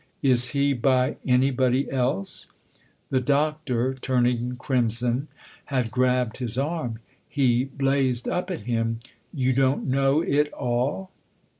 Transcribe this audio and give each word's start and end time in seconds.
"Is 0.33 0.47
he 0.47 0.73
by 0.73 1.17
anybody 1.27 1.87
else?" 1.91 2.47
The 3.11 3.19
Doctor, 3.19 3.93
turning 3.93 4.55
crimson, 4.55 5.27
had 5.65 5.91
grabbed 5.91 6.37
his 6.37 6.57
arm; 6.57 6.97
he 7.29 7.65
blazed 7.65 8.27
up 8.27 8.49
at 8.49 8.61
him." 8.61 8.97
You 9.31 9.53
don't 9.53 9.85
know 9.85 10.21
it 10.21 10.51
all 10.53 11.11